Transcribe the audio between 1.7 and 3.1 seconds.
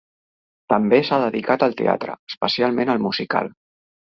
teatre, especialment al